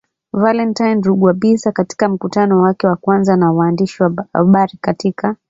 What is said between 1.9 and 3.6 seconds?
mkutano wake wa kwanza na